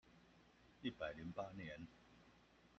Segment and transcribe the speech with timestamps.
[0.81, 1.85] 一百零八年